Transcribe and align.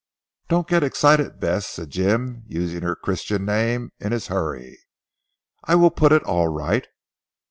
"Don't 0.49 0.67
get 0.67 0.81
excited 0.81 1.39
Bess," 1.39 1.67
said 1.67 1.91
Jim 1.91 2.41
using 2.47 2.81
her 2.81 2.95
Christian 2.95 3.45
name 3.45 3.91
in 3.99 4.11
his 4.13 4.29
hurry. 4.29 4.79
"I 5.63 5.75
will 5.75 5.91
put 5.91 6.11
it 6.11 6.23
alright." 6.23 6.87